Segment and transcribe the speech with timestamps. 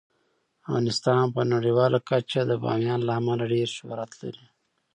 [0.67, 4.45] افغانستان په نړیواله کچه د بامیان له امله ډیر شهرت لري.